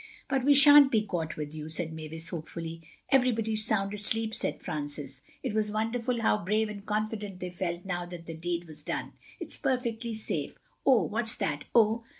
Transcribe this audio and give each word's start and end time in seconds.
"But 0.27 0.43
we 0.43 0.55
shan't 0.55 0.89
be 0.91 1.03
caught 1.05 1.37
with 1.37 1.53
you," 1.53 1.69
said 1.69 1.93
Mavis 1.93 2.29
hopefully. 2.29 2.81
"Everybody's 3.09 3.63
sound 3.63 3.93
asleep," 3.93 4.33
said 4.33 4.59
Francis. 4.59 5.21
It 5.43 5.53
was 5.53 5.71
wonderful 5.71 6.21
how 6.23 6.43
brave 6.43 6.69
and 6.69 6.83
confident 6.83 7.39
they 7.39 7.51
felt 7.51 7.85
now 7.85 8.07
that 8.07 8.25
the 8.25 8.33
deed 8.33 8.65
was 8.65 8.81
done. 8.81 9.13
"It's 9.39 9.57
perfectly 9.57 10.15
safe—Oh, 10.15 11.03
what's 11.03 11.35
that! 11.35 11.65
Oh!" 11.75 12.03